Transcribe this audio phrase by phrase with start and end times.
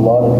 [0.00, 0.39] Glória.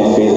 [0.00, 0.29] o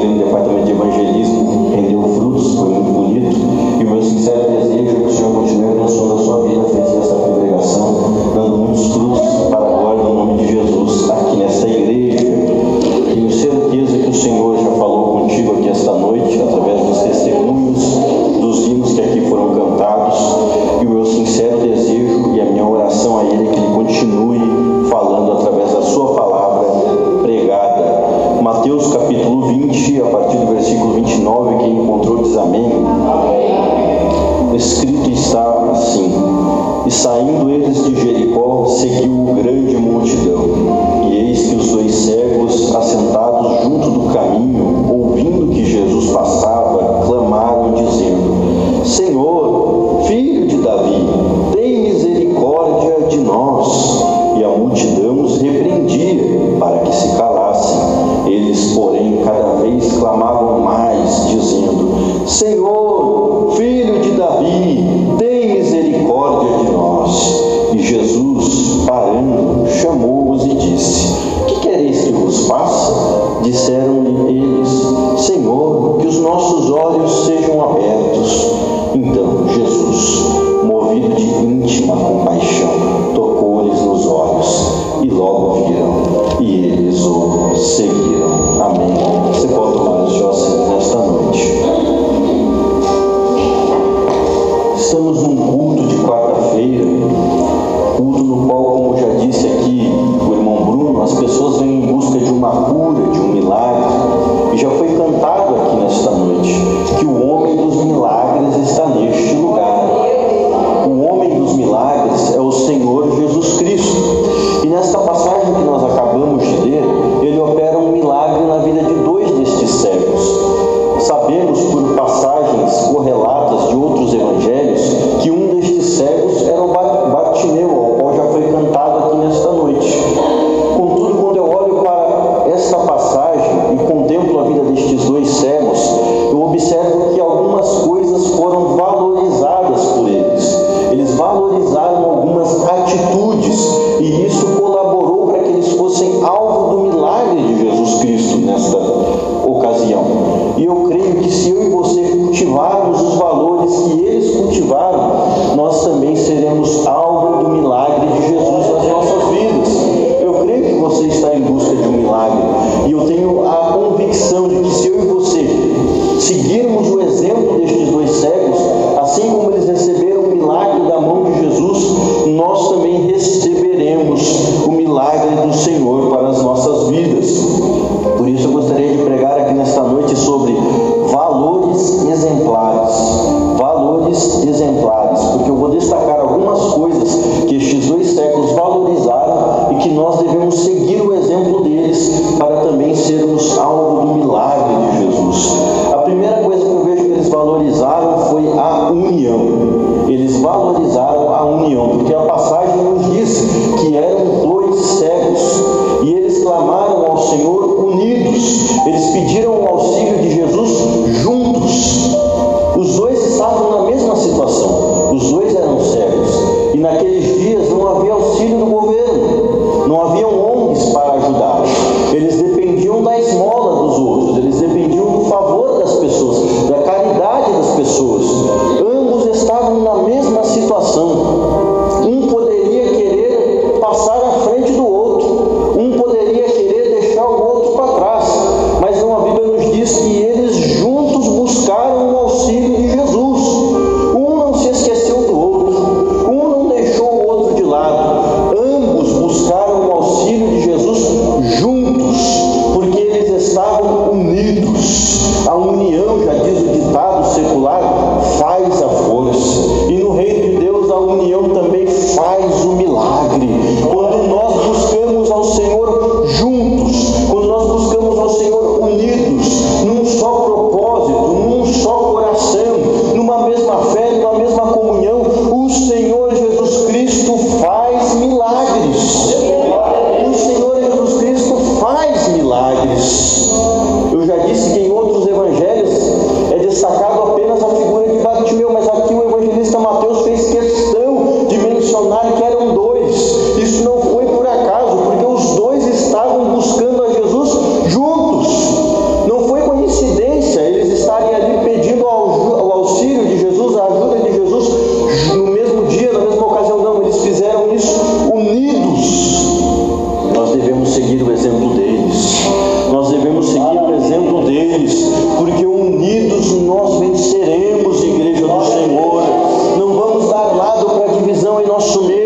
[321.61, 322.22] e em nosso meio.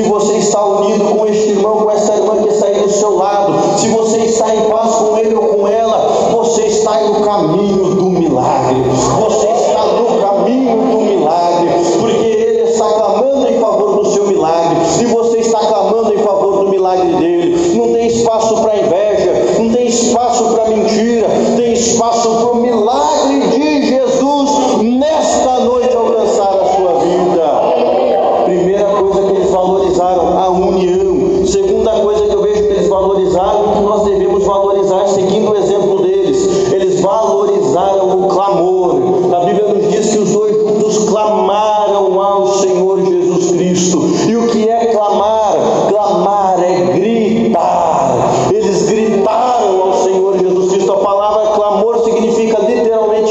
[0.00, 3.16] se você está unido com este irmão, com essa irmã que está aí do seu
[3.16, 7.79] lado, se você está em paz com ele ou com ela, você está no caminho.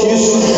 [0.08, 0.49] disso.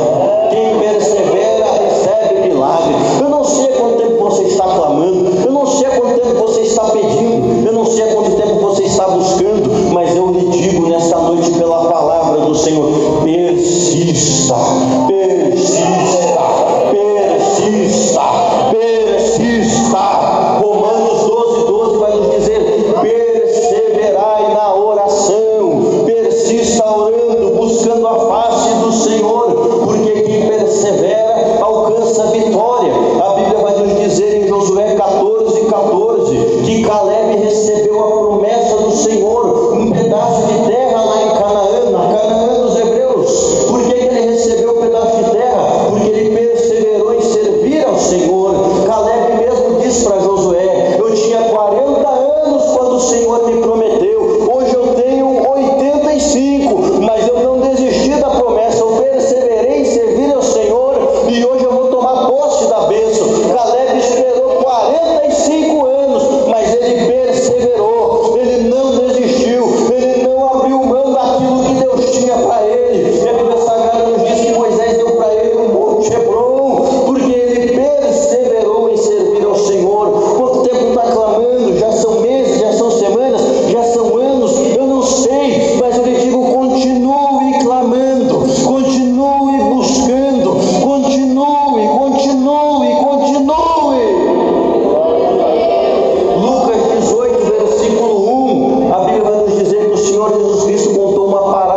[101.02, 101.72] contou uma palavra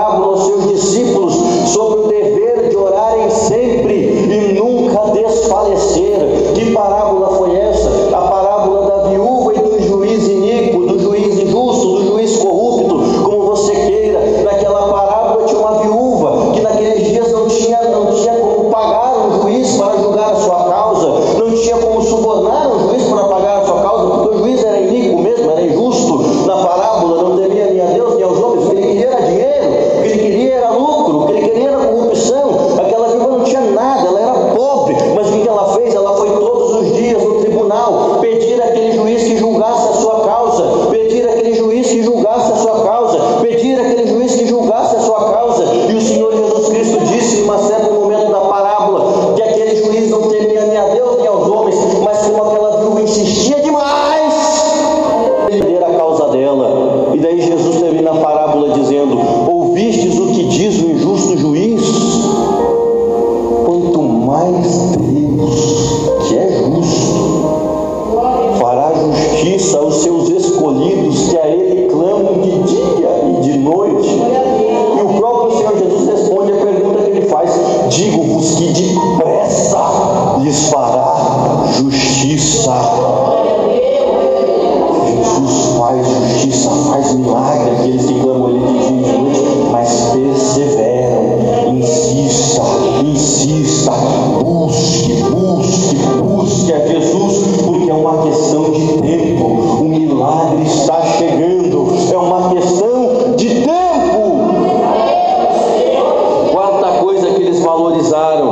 [108.15, 108.44] usar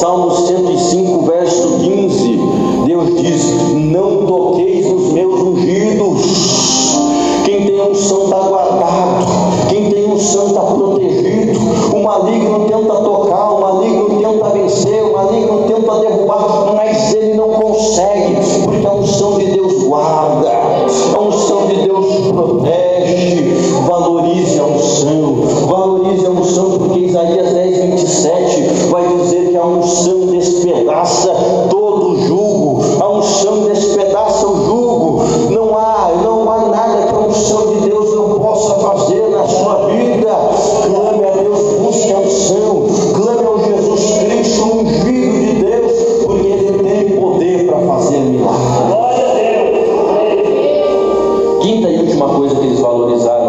[0.00, 0.39] protege.
[52.82, 53.39] Coisa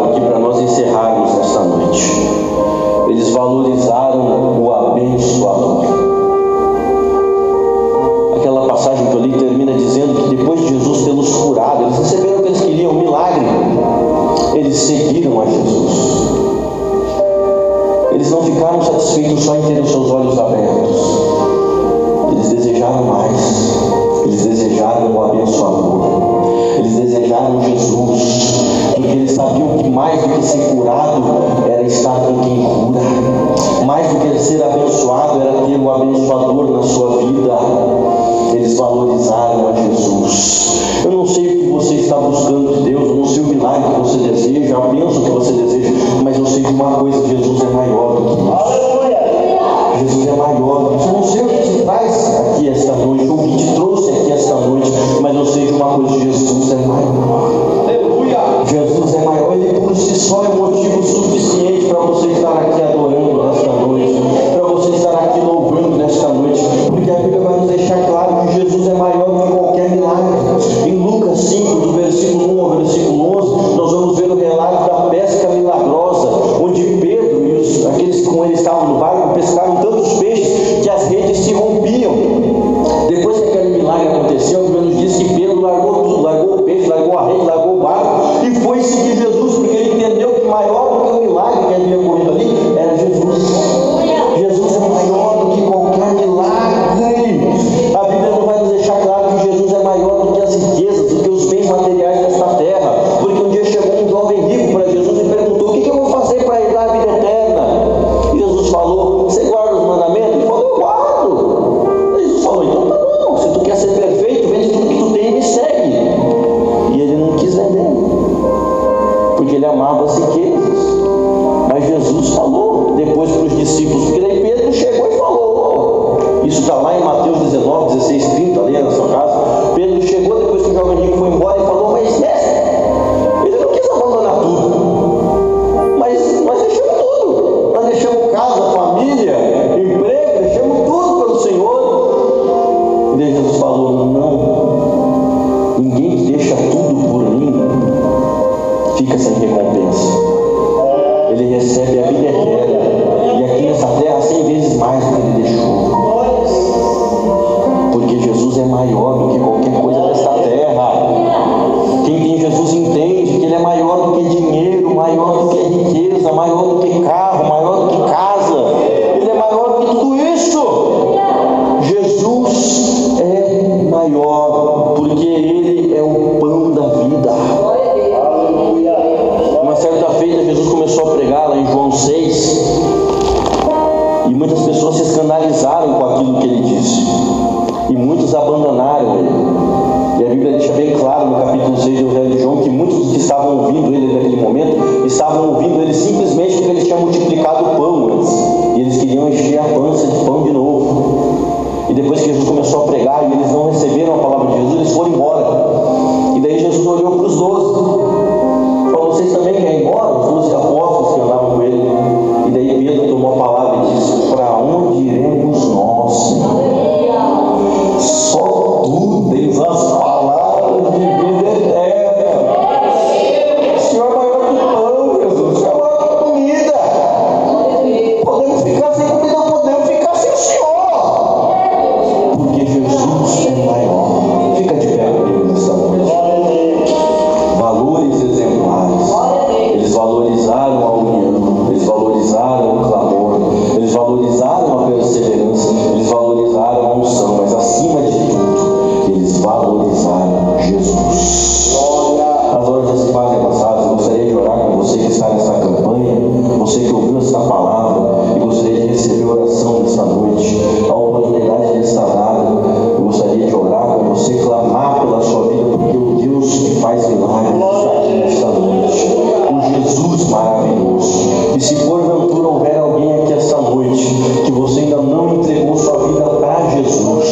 [267.70, 269.16] aqui nesta noite,
[269.50, 271.28] o Jesus maravilhoso.
[271.56, 274.06] E se porventura houver alguém aqui esta noite
[274.44, 277.26] que você ainda não entregou sua vida para Jesus,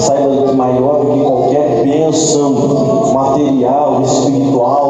[0.00, 4.81] saiba que maior do que qualquer bênção material, espiritual,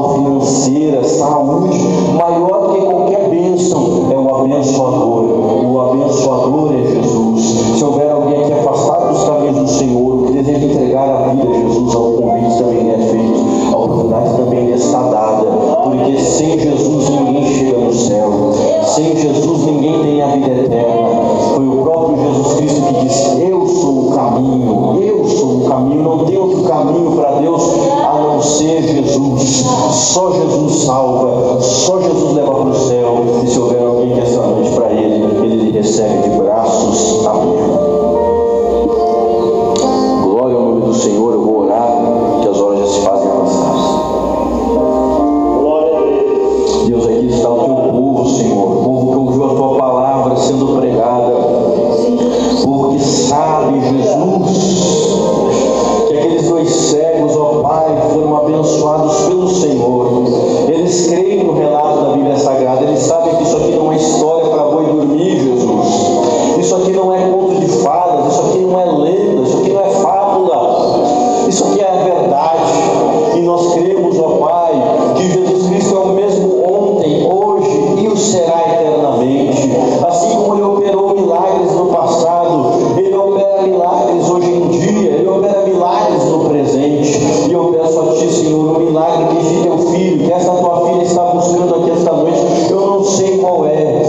[30.12, 33.25] Só Jesus salva, só Jesus leva para o céu.
[33.42, 36.37] E se houver alguém que essa noite para ele, ele recebe de
[92.70, 94.02] eu não sei qual é,